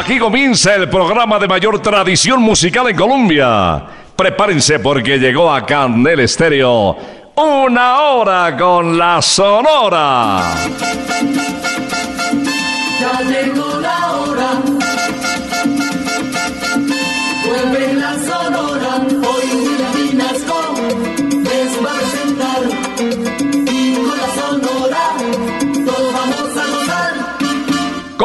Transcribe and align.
Aquí 0.00 0.18
comienza 0.18 0.74
el 0.76 0.88
programa 0.88 1.38
de 1.38 1.46
mayor 1.46 1.78
tradición 1.82 2.40
musical 2.40 2.88
en 2.88 2.96
Colombia. 2.96 3.84
Prepárense 4.16 4.78
porque 4.78 5.18
llegó 5.18 5.52
a 5.52 5.66
Candel 5.66 6.20
Estéreo 6.20 6.96
una 7.36 8.00
hora 8.00 8.56
con 8.56 8.96
la 8.96 9.20
Sonora. 9.20 10.54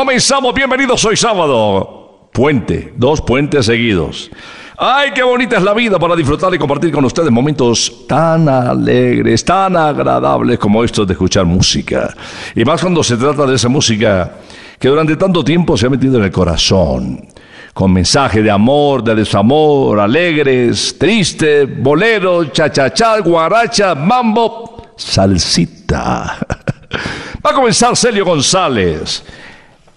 Comenzamos, 0.05 0.53
bienvenidos 0.53 1.03
hoy 1.03 1.17
sábado. 1.17 2.29
Puente, 2.31 2.93
dos 2.95 3.21
puentes 3.21 3.65
seguidos. 3.65 4.29
Ay, 4.77 5.09
qué 5.15 5.23
bonita 5.23 5.57
es 5.57 5.63
la 5.63 5.73
vida 5.73 5.97
para 5.97 6.15
disfrutar 6.15 6.53
y 6.53 6.59
compartir 6.59 6.91
con 6.91 7.03
ustedes 7.05 7.31
momentos 7.31 8.05
tan 8.07 8.47
alegres, 8.47 9.43
tan 9.43 9.75
agradables 9.75 10.59
como 10.59 10.83
estos 10.83 11.07
de 11.07 11.13
escuchar 11.13 11.45
música. 11.45 12.13
Y 12.53 12.63
más 12.63 12.81
cuando 12.81 13.03
se 13.03 13.17
trata 13.17 13.47
de 13.47 13.55
esa 13.55 13.67
música 13.67 14.31
que 14.77 14.89
durante 14.89 15.15
tanto 15.15 15.43
tiempo 15.43 15.75
se 15.75 15.87
ha 15.87 15.89
metido 15.89 16.19
en 16.19 16.25
el 16.25 16.31
corazón. 16.31 17.27
Con 17.73 17.91
mensaje 17.91 18.43
de 18.43 18.51
amor, 18.51 19.03
de 19.03 19.15
desamor, 19.15 19.99
alegres, 19.99 20.99
triste, 20.99 21.65
bolero, 21.65 22.45
cha-cha-cha, 22.45 23.21
guaracha, 23.21 23.95
mambo, 23.95 24.83
salsita. 24.95 26.37
Va 27.43 27.49
a 27.49 27.53
comenzar 27.53 27.97
Celio 27.97 28.23
González, 28.23 29.23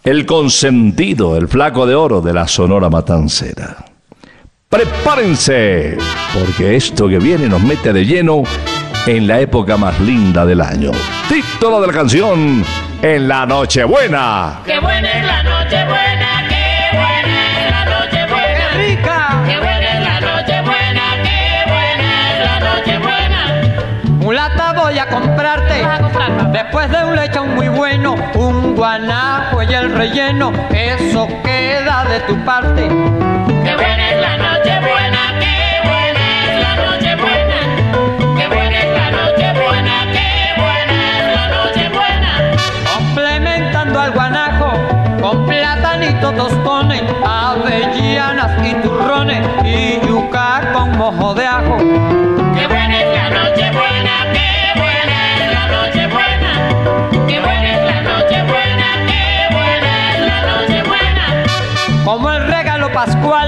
el 0.05 0.27
consentido, 0.27 1.37
el 1.37 1.49
flaco 1.49 1.87
de 1.87 1.95
oro 1.95 2.21
de 2.21 2.33
la 2.33 2.47
Sonora 2.49 2.89
Matancera. 2.89 3.77
Prepárense, 4.69 5.97
porque 6.35 6.77
esto 6.77 7.09
que 7.09 7.19
viene 7.19 7.49
nos 7.49 7.63
mete 7.63 7.93
de 7.93 8.05
lleno 8.05 8.43
en 9.07 9.27
la 9.27 9.41
época 9.41 9.77
más 9.77 9.99
linda 10.01 10.45
del 10.45 10.61
año. 10.61 10.91
Título 11.29 11.81
de 11.81 11.87
la 11.87 11.93
canción, 11.93 12.65
En 13.01 13.29
la 13.29 13.47
Nochebuena. 13.47 14.61
Qué 14.67 14.79
buena 14.81 15.11
es 15.11 15.25
la 15.25 15.43
noche 15.43 15.85
buena, 15.87 16.49
qué 16.49 16.97
buena 16.97 17.65
es 17.65 17.71
la 17.71 17.85
noche 17.85 18.27
buena. 18.27 18.57
¡Qué 18.57 18.79
rica! 18.79 19.43
Qué 19.47 19.59
buena 19.59 19.99
es 19.99 20.05
la 20.05 20.21
noche 20.21 20.61
buena, 20.63 21.03
qué 21.23 21.71
buena 21.71 22.33
es 22.33 22.39
la 22.45 22.61
noche 22.61 22.99
buena. 22.99 24.19
Mulata 24.19 24.73
voy 24.75 24.99
a 24.99 25.09
comprarte. 25.09 25.83
Vas 25.83 25.99
a 25.99 26.03
comprar, 26.03 26.37
papá. 26.37 26.51
Después 26.51 26.91
de 26.91 27.05
un 27.05 27.17
lechón 27.17 27.55
muy 27.55 27.69
bueno, 27.69 28.17
un 28.35 28.75
guanajo 28.75 29.38
y 29.69 29.75
el 29.75 29.93
relleno, 29.93 30.53
eso 30.73 31.29
queda 31.43 32.05
de 32.05 32.21
tu 32.21 32.37
parte. 32.45 32.83
Qué 32.83 33.75
buena 33.75 34.11
es 34.11 34.21
la 34.21 34.37
noche 34.37 34.81
buena, 34.81 35.21
qué 35.41 35.81
buena 35.85 36.25
es 36.45 36.63
la 36.63 36.77
noche 36.77 37.17
buena. 37.17 37.59
Qué 38.37 38.47
buena 38.49 38.79
es 38.79 38.91
la 38.93 39.11
noche 39.11 39.53
buena, 39.61 39.95
qué 40.13 40.61
buena 40.61 41.19
es 41.19 41.37
la 41.37 41.49
noche 41.49 41.89
buena. 41.89 42.31
Complementando 42.95 44.01
al 44.01 44.13
guanajo 44.13 44.73
con 45.21 45.47
platanito 45.47 46.33
tostones, 46.33 47.03
avellanas 47.25 48.67
y 48.67 48.75
turrones 48.83 49.47
y 49.65 50.01
yuca 50.07 50.73
con 50.73 50.97
mojo 50.97 51.35
de 51.35 51.47
ajo. 51.47 52.28
Pascual, 62.99 63.48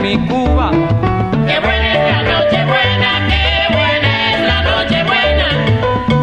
mi 0.00 0.16
Cuba. 0.26 0.70
Qué 0.70 1.60
buena 1.60 1.92
es 1.92 2.00
la 2.10 2.22
noche 2.22 2.64
buena, 2.64 3.28
qué 3.28 3.68
buena 3.74 4.32
es 4.32 4.40
la 4.46 4.62
noche 4.62 5.04
buena. 5.04 5.48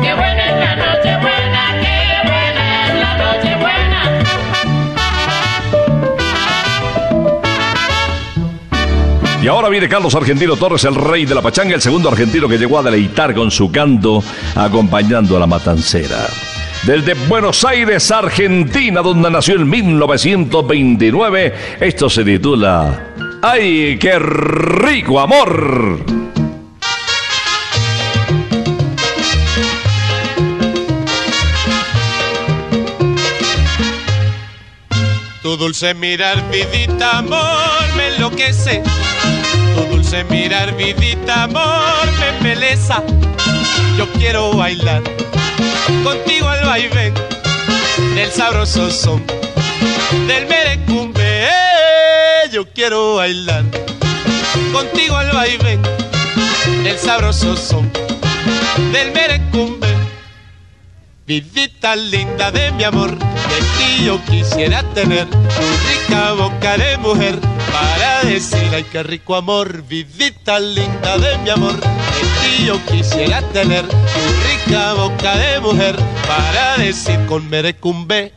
Qué 0.01 0.13
buena 0.13 0.45
es 0.45 0.57
la 0.59 0.75
noche 0.75 1.17
buena, 1.21 1.61
qué 1.81 1.99
buena 2.27 2.63
es 2.87 2.93
la 3.01 3.17
noche 3.17 3.55
buena. 3.55 3.99
Y 9.43 9.47
ahora 9.47 9.69
viene 9.69 9.87
Carlos 9.87 10.15
Argentino 10.15 10.55
Torres, 10.55 10.83
el 10.85 10.95
rey 10.95 11.25
de 11.25 11.35
la 11.35 11.41
pachanga, 11.41 11.75
el 11.75 11.81
segundo 11.81 12.09
argentino 12.09 12.47
que 12.47 12.57
llegó 12.57 12.79
a 12.79 12.83
deleitar 12.83 13.35
con 13.35 13.51
su 13.51 13.71
canto, 13.71 14.23
acompañando 14.55 15.37
a 15.37 15.39
la 15.39 15.47
matancera. 15.47 16.27
Desde 16.83 17.13
Buenos 17.27 17.63
Aires, 17.65 18.11
Argentina, 18.11 19.01
donde 19.01 19.29
nació 19.29 19.55
en 19.55 19.69
1929, 19.69 21.53
esto 21.79 22.09
se 22.09 22.23
titula 22.23 23.03
¡Ay, 23.49 23.97
qué 23.97 24.19
rico 24.19 25.21
amor! 25.21 26.03
Tu 35.41 35.55
dulce 35.55 35.93
mirar, 35.93 36.43
vidita, 36.51 37.19
amor, 37.19 37.39
me 37.95 38.07
enloquece. 38.15 38.83
Tu 39.75 39.95
dulce 39.95 40.25
mirar, 40.25 40.75
vidita, 40.75 41.43
amor, 41.43 42.05
me 42.19 42.27
embeleza. 42.27 43.01
Yo 43.97 44.11
quiero 44.19 44.51
bailar 44.57 45.01
contigo 46.03 46.49
al 46.49 46.65
vaivén 46.65 47.13
del 48.13 48.29
sabroso 48.29 48.91
son 48.91 49.25
del 50.27 50.47
merecumbe. 50.47 50.96
Yo 52.51 52.65
quiero 52.65 53.15
bailar 53.15 53.65
contigo 54.71 55.17
al 55.17 55.31
vaivén 55.31 55.81
del 56.83 56.97
sabroso 56.97 57.57
son 57.57 57.91
del 58.91 59.11
merecumbe. 59.11 59.87
Vidita 61.25 61.95
linda 61.95 62.49
de 62.51 62.71
mi 62.71 62.85
amor, 62.85 63.17
de 63.17 63.59
ti 63.77 64.05
yo 64.05 64.23
quisiera 64.25 64.81
tener 64.93 65.27
tu 65.29 65.37
rica 65.89 66.33
boca 66.33 66.77
de 66.77 66.97
mujer 66.97 67.37
para 67.71 68.23
decir 68.23 68.69
ay 68.73 68.85
qué 68.85 69.03
rico 69.03 69.35
amor. 69.35 69.83
Vidita 69.83 70.57
linda 70.59 71.17
de 71.17 71.37
mi 71.39 71.49
amor, 71.49 71.75
de 71.75 72.57
ti 72.57 72.65
yo 72.65 72.83
quisiera 72.85 73.41
tener 73.51 73.85
tu 73.87 73.95
rica 74.47 74.93
boca 74.93 75.35
de 75.37 75.59
mujer 75.59 75.95
para 76.25 76.77
decir 76.77 77.19
con 77.25 77.49
merecumbe. 77.49 78.33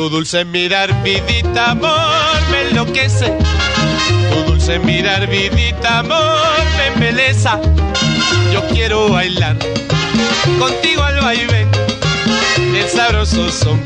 Tu 0.00 0.08
dulce 0.08 0.46
mirar, 0.46 1.02
vidita, 1.02 1.72
amor, 1.72 2.40
me 2.50 2.70
enloquece. 2.70 3.36
Tu 4.30 4.44
dulce 4.50 4.78
mirar, 4.78 5.26
vidita, 5.26 5.98
amor, 5.98 6.64
me 6.78 6.86
embeleza. 6.86 7.60
Yo 8.50 8.66
quiero 8.68 9.10
bailar 9.10 9.58
contigo 10.58 11.02
al 11.02 11.20
vaivén 11.20 11.70
del 12.72 12.88
sabroso 12.88 13.50
son 13.50 13.78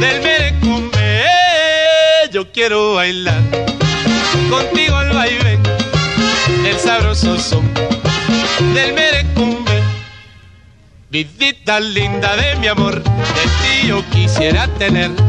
del 0.00 0.20
merecumbe. 0.20 1.24
Yo 2.30 2.52
quiero 2.52 2.96
bailar 2.96 3.40
contigo 4.50 4.96
al 4.96 5.14
vaivén 5.14 5.62
del 6.62 6.78
sabroso 6.78 7.38
son 7.38 7.64
del 8.74 8.92
merecumbe. 8.92 9.82
Vidita 11.08 11.80
linda 11.80 12.36
de 12.36 12.56
mi 12.56 12.66
amor, 12.66 13.02
yo 13.86 14.02
quisiera 14.10 14.66
tener 14.78 15.14
tu 15.14 15.22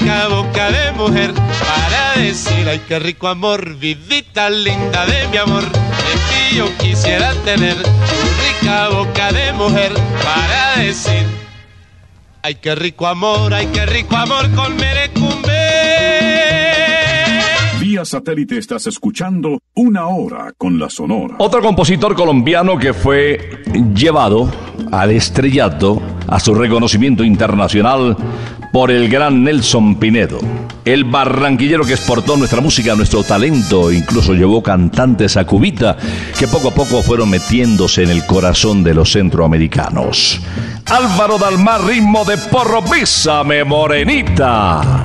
rica 0.00 0.28
boca 0.28 0.70
de 0.70 0.92
mujer 0.92 1.32
para 1.34 2.22
decir 2.22 2.68
ay 2.68 2.80
qué 2.88 2.98
rico 2.98 3.28
amor. 3.28 3.76
Vidita 3.76 4.48
linda 4.48 5.04
de 5.06 5.28
mi 5.28 5.36
amor, 5.36 5.62
de 5.62 6.14
ti 6.28 6.56
yo 6.56 6.66
quisiera 6.78 7.34
tener 7.44 7.76
tu 7.76 8.60
rica 8.62 8.88
boca 8.88 9.32
de 9.32 9.52
mujer 9.52 9.92
para 10.24 10.82
decir 10.82 11.26
ay 12.42 12.54
qué 12.56 12.74
rico 12.74 13.06
amor, 13.06 13.52
ay 13.52 13.66
qué 13.66 13.84
rico 13.84 14.16
amor 14.16 14.50
con 14.52 14.74
merecumbe. 14.76 15.52
Vía 17.78 18.04
satélite 18.04 18.58
estás 18.58 18.86
escuchando 18.86 19.58
Una 19.74 20.06
Hora 20.06 20.52
con 20.56 20.78
la 20.78 20.88
Sonora. 20.88 21.34
Otro 21.38 21.60
compositor 21.60 22.14
colombiano 22.14 22.78
que 22.78 22.94
fue 22.94 23.62
llevado 23.94 24.50
al 24.92 25.10
estrellato, 25.10 26.00
a 26.28 26.38
su 26.38 26.54
reconocimiento 26.54 27.24
internacional 27.24 28.16
por 28.72 28.90
el 28.90 29.08
gran 29.08 29.42
Nelson 29.42 29.96
Pinedo. 29.96 30.38
El 30.84 31.04
barranquillero 31.04 31.84
que 31.84 31.92
exportó 31.92 32.36
nuestra 32.36 32.60
música, 32.60 32.94
nuestro 32.94 33.22
talento, 33.24 33.90
incluso 33.90 34.34
llevó 34.34 34.62
cantantes 34.62 35.36
a 35.36 35.44
Cubita 35.44 35.96
que 36.38 36.46
poco 36.46 36.68
a 36.68 36.74
poco 36.74 37.02
fueron 37.02 37.30
metiéndose 37.30 38.02
en 38.02 38.10
el 38.10 38.26
corazón 38.26 38.84
de 38.84 38.94
los 38.94 39.12
centroamericanos. 39.12 40.40
Álvaro 40.86 41.38
Dalmar, 41.38 41.84
ritmo 41.84 42.24
de 42.24 42.36
porro, 42.36 42.82
bésame 42.82 43.64
morenita. 43.64 45.04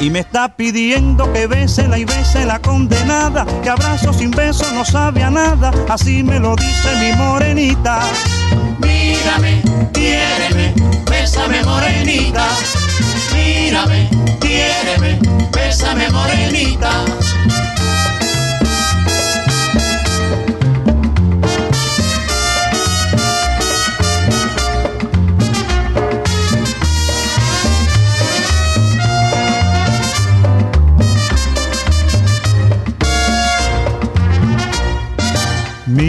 Y 0.00 0.10
me 0.10 0.20
está 0.20 0.48
pidiendo 0.48 1.32
que 1.32 1.48
bésela 1.48 1.98
y 1.98 2.04
bese 2.04 2.44
la 2.44 2.60
condenada, 2.60 3.44
que 3.62 3.68
abrazo 3.68 4.12
sin 4.12 4.30
beso 4.30 4.64
no 4.72 4.84
sabe 4.84 5.24
a 5.24 5.30
nada, 5.30 5.72
así 5.88 6.22
me 6.22 6.38
lo 6.38 6.54
dice 6.54 6.88
mi 7.00 7.12
morenita. 7.16 8.00
Mírame, 8.78 9.60
quiéreme, 9.92 10.72
bésame 11.10 11.64
morenita. 11.64 12.46
Mírame, 13.34 14.08
quiéreme, 14.38 15.18
bésame 15.52 16.08
morenita. 16.10 16.90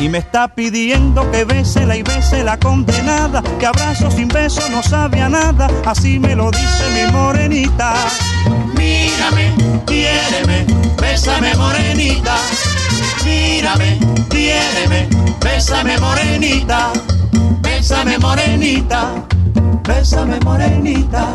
Y 0.00 0.08
me 0.08 0.18
está 0.18 0.48
pidiendo 0.48 1.30
que 1.30 1.44
bésela 1.44 1.96
y 1.96 2.02
bese 2.02 2.44
la 2.44 2.58
condenada, 2.58 3.42
que 3.58 3.66
abrazo 3.66 4.10
sin 4.10 4.28
beso 4.28 4.68
no 4.70 4.82
sabe 4.82 5.20
a 5.22 5.28
nada, 5.28 5.68
así 5.86 6.18
me 6.18 6.34
lo 6.34 6.50
dice 6.50 6.84
mi 6.92 7.12
morenita. 7.12 7.94
Mírame, 8.76 9.54
quiéreme, 9.86 10.66
bésame 11.00 11.54
morenita. 11.54 12.36
Mírame, 13.24 13.98
quiéreme, 14.28 15.08
bésame 15.40 15.98
morenita. 15.98 16.92
Bésame 17.60 18.18
morenita, 18.18 19.14
bésame 19.82 20.38
morenita. 20.40 21.28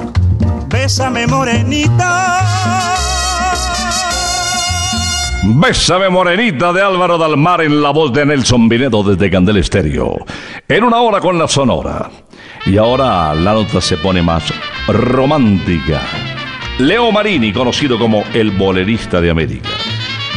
Bésame 0.69 1.27
morenita. 1.27 1.99
Bésame 2.69 2.85
Morenita 2.87 3.18
de 6.73 6.81
Álvaro 6.81 7.17
Dalmar 7.17 7.61
en 7.61 7.81
la 7.81 7.91
voz 7.91 8.11
de 8.11 8.25
Nelson 8.25 8.67
Vinedo 8.67 9.03
desde 9.03 9.31
Candel 9.31 9.57
Estéreo. 9.57 10.17
En 10.67 10.83
una 10.83 10.97
hora 10.97 11.21
con 11.21 11.39
la 11.39 11.47
sonora. 11.47 12.09
Y 12.65 12.77
ahora 12.77 13.33
la 13.33 13.53
nota 13.53 13.79
se 13.79 13.95
pone 13.95 14.21
más 14.21 14.53
romántica. 14.87 16.01
Leo 16.79 17.11
Marini, 17.13 17.53
conocido 17.53 17.97
como 17.97 18.23
el 18.33 18.51
bolerista 18.51 19.21
de 19.21 19.29
América. 19.29 19.69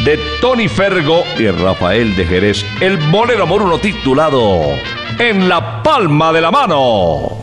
De 0.05 0.19
Tony 0.41 0.69
Fergo 0.69 1.25
y 1.37 1.49
Rafael 1.49 2.15
de 2.15 2.25
Jerez, 2.25 2.65
el 2.81 2.97
bolero 3.11 3.47
por 3.49 3.63
uno 3.63 3.79
titulado 3.79 4.61
En 5.19 5.49
la 5.49 5.83
palma 5.83 6.33
de 6.33 6.41
la 6.41 6.51
mano. 6.53 7.43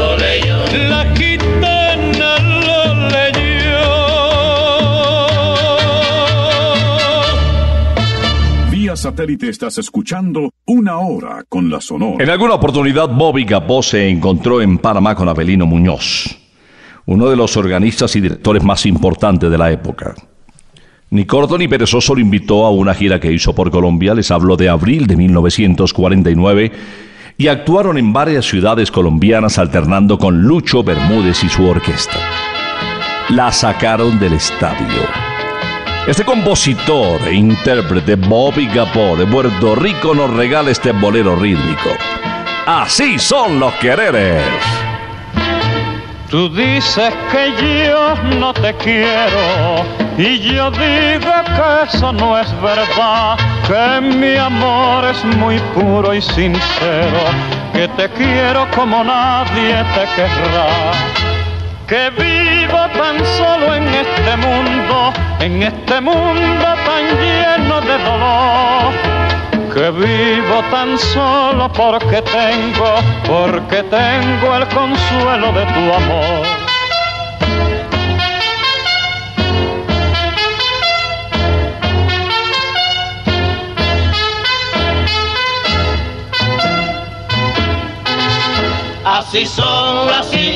Satélite 9.01 9.49
estás 9.49 9.79
escuchando 9.79 10.51
Una 10.67 10.99
Hora 10.99 11.43
con 11.49 11.71
la 11.71 11.81
Sonora. 11.81 12.23
En 12.23 12.29
alguna 12.29 12.53
oportunidad, 12.53 13.09
Bobby 13.09 13.45
Gapó 13.45 13.81
se 13.81 14.07
encontró 14.07 14.61
en 14.61 14.77
Panamá 14.77 15.15
con 15.15 15.27
Abelino 15.27 15.65
Muñoz, 15.65 16.37
uno 17.07 17.27
de 17.27 17.35
los 17.35 17.57
organistas 17.57 18.15
y 18.15 18.21
directores 18.21 18.63
más 18.63 18.85
importantes 18.85 19.49
de 19.49 19.57
la 19.57 19.71
época. 19.71 20.13
Ni 21.09 21.25
corto 21.25 21.57
ni 21.57 21.67
perezoso 21.67 22.13
lo 22.13 22.21
invitó 22.21 22.63
a 22.63 22.69
una 22.69 22.93
gira 22.93 23.19
que 23.19 23.33
hizo 23.33 23.55
por 23.55 23.71
Colombia, 23.71 24.13
les 24.13 24.29
habló 24.29 24.55
de 24.55 24.69
abril 24.69 25.07
de 25.07 25.17
1949, 25.17 26.71
y 27.39 27.47
actuaron 27.47 27.97
en 27.97 28.13
varias 28.13 28.45
ciudades 28.45 28.91
colombianas 28.91 29.57
alternando 29.57 30.19
con 30.19 30.43
Lucho 30.43 30.83
Bermúdez 30.83 31.43
y 31.43 31.49
su 31.49 31.65
orquesta. 31.65 32.19
La 33.29 33.51
sacaron 33.51 34.19
del 34.19 34.33
estadio. 34.33 35.30
Este 36.07 36.25
compositor 36.25 37.21
e 37.27 37.35
intérprete 37.35 38.15
Bobby 38.15 38.67
Gapó 38.67 39.15
de 39.15 39.27
Puerto 39.27 39.75
Rico 39.75 40.15
nos 40.15 40.33
regala 40.33 40.71
este 40.71 40.91
bolero 40.91 41.35
rítmico. 41.35 41.91
Así 42.65 43.19
son 43.19 43.59
los 43.59 43.71
quereres. 43.75 44.41
Tú 46.31 46.49
dices 46.49 47.13
que 47.31 47.53
yo 47.85 48.15
no 48.39 48.51
te 48.51 48.73
quiero 48.77 49.85
y 50.17 50.39
yo 50.39 50.71
digo 50.71 51.31
que 51.45 51.95
eso 51.95 52.11
no 52.13 52.39
es 52.39 52.49
verdad, 52.61 53.37
que 53.67 54.01
mi 54.01 54.35
amor 54.37 55.05
es 55.05 55.23
muy 55.37 55.59
puro 55.75 56.15
y 56.15 56.21
sincero, 56.21 57.19
que 57.73 57.87
te 57.89 58.09
quiero 58.09 58.67
como 58.75 59.03
nadie 59.03 59.85
te 59.93 60.05
querrá. 60.15 61.30
Que 61.91 62.09
vivo 62.11 62.87
tan 62.93 63.17
solo 63.37 63.73
en 63.75 63.85
este 63.93 64.37
mundo, 64.37 65.11
en 65.41 65.61
este 65.61 65.99
mundo 65.99 66.65
tan 66.85 67.03
lleno 67.19 67.81
de 67.81 67.97
dolor 68.05 68.93
que 69.73 69.91
vivo 69.91 70.63
tan 70.71 70.97
solo 70.97 71.69
porque 71.73 72.21
tengo, 72.21 72.95
porque 73.27 73.83
tengo 73.83 74.55
el 74.55 74.65
consuelo 74.69 75.51
de 75.51 75.65
tu 75.65 75.93
amor. 75.93 76.61
Así 89.03 89.45
son, 89.45 90.09
así, 90.09 90.55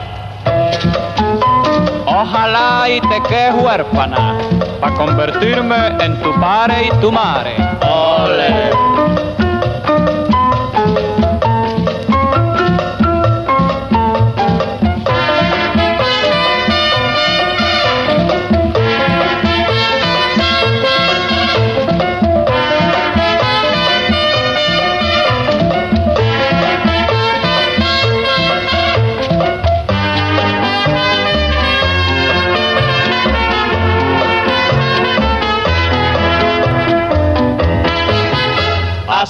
Ojalá 2.21 2.87
y 2.87 3.01
te 3.01 3.19
quedes 3.23 3.55
huérfana, 3.55 4.37
para 4.79 4.93
convertirme 4.93 5.87
en 5.99 6.21
tu 6.21 6.31
padre 6.39 6.85
y 6.85 7.01
tu 7.01 7.11
madre. 7.11 7.55
ole. 7.81 8.90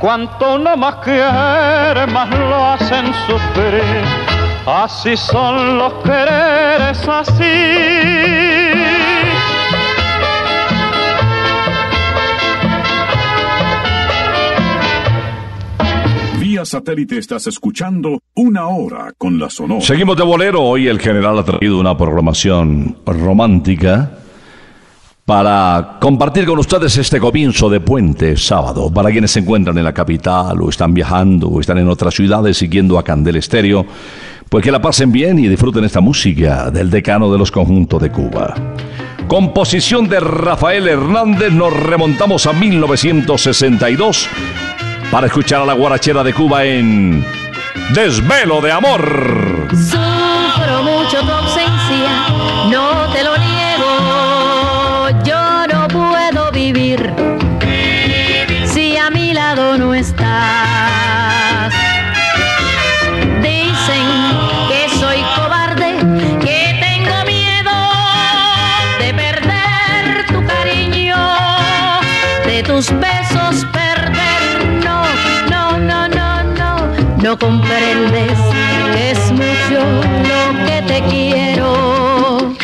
Cuanto 0.00 0.56
uno 0.56 0.76
más 0.76 0.96
quiere, 0.96 2.06
más 2.12 2.28
lo 2.30 2.66
hacen 2.66 3.06
sufrir. 3.26 4.04
Así 4.66 5.16
son 5.16 5.78
los 5.78 5.94
quereres, 6.02 7.08
así. 7.08 7.44
Vía 16.40 16.64
satélite 16.64 17.18
estás 17.18 17.46
escuchando 17.46 18.20
Una 18.34 18.68
Hora 18.68 19.12
con 19.16 19.38
la 19.38 19.48
Sonora. 19.48 19.80
Seguimos 19.80 20.16
de 20.18 20.24
bolero. 20.24 20.62
Hoy 20.62 20.88
el 20.88 21.00
general 21.00 21.38
ha 21.38 21.44
traído 21.44 21.80
una 21.80 21.96
programación 21.96 22.98
romántica 23.06 24.25
para 25.26 25.98
compartir 26.00 26.46
con 26.46 26.56
ustedes 26.60 26.96
este 26.98 27.18
comienzo 27.18 27.68
de 27.68 27.80
puente 27.80 28.36
sábado. 28.36 28.92
Para 28.92 29.10
quienes 29.10 29.32
se 29.32 29.40
encuentran 29.40 29.76
en 29.76 29.82
la 29.82 29.92
capital 29.92 30.62
o 30.62 30.70
están 30.70 30.94
viajando 30.94 31.48
o 31.48 31.60
están 31.60 31.78
en 31.78 31.88
otras 31.88 32.14
ciudades 32.14 32.56
siguiendo 32.56 32.96
a 32.96 33.02
Candel 33.02 33.34
Estéreo, 33.34 33.84
pues 34.48 34.62
que 34.62 34.70
la 34.70 34.80
pasen 34.80 35.10
bien 35.10 35.40
y 35.40 35.48
disfruten 35.48 35.82
esta 35.82 36.00
música 36.00 36.70
del 36.70 36.90
decano 36.90 37.32
de 37.32 37.38
los 37.38 37.50
conjuntos 37.50 38.00
de 38.00 38.12
Cuba. 38.12 38.54
Composición 39.26 40.08
de 40.08 40.20
Rafael 40.20 40.86
Hernández, 40.86 41.52
nos 41.52 41.72
remontamos 41.72 42.46
a 42.46 42.52
1962 42.52 44.28
para 45.10 45.26
escuchar 45.26 45.60
a 45.60 45.66
la 45.66 45.72
guarachera 45.72 46.22
de 46.22 46.32
Cuba 46.34 46.64
en 46.64 47.24
Desvelo 47.92 48.60
de 48.60 48.70
Amor. 48.70 49.66
de 72.56 72.62
tus 72.62 72.90
besos 73.00 73.66
perder. 73.70 74.42
No, 74.82 75.02
no, 75.50 75.76
no, 75.76 76.08
no, 76.08 76.42
no, 76.60 76.72
no 77.22 77.38
comprendes 77.38 78.38
que 78.94 79.10
es 79.10 79.32
mucho 79.32 79.80
lo 80.30 80.42
que 80.66 80.82
te 80.90 80.98
quiero. 81.10 82.54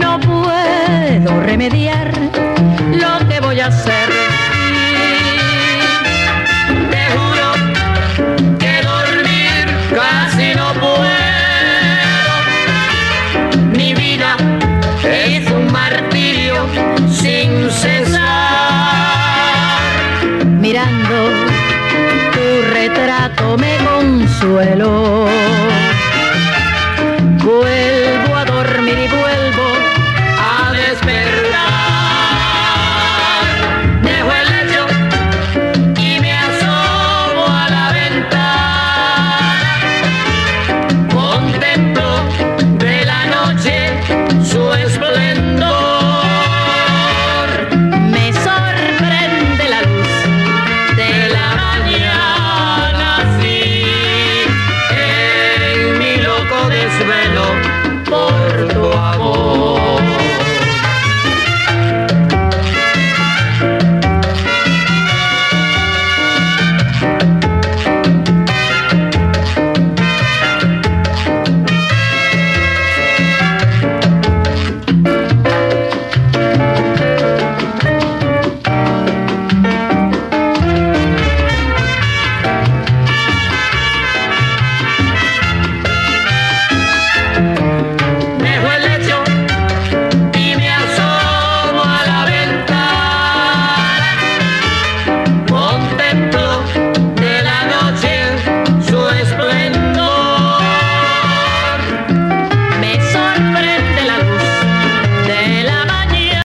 No 0.00 0.20
puedo 0.20 1.40
remediar 1.40 1.95